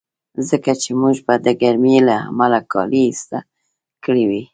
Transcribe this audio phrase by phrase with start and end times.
[0.49, 3.37] ځکه چې موږ به د ګرمۍ له امله کالي ایسته
[4.03, 4.43] کړي وي.